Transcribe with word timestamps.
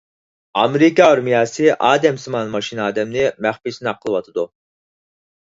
ئامېرىكا 0.59 1.03
ئارمىيەسى 1.09 1.67
ئادەمسىمان 1.89 2.49
ماشىنا 2.57 2.85
ئادەمنى 2.87 3.27
مەخپىي 3.49 3.77
سىناق 3.79 4.01
قىلىۋاتىدۇ. 4.09 4.49